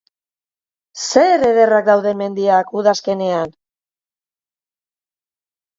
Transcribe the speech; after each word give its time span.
Zer 1.07 1.45
ederrak 1.49 1.91
dauden 1.91 2.19
mendiak 2.23 2.75
udazkenean! 2.81 3.55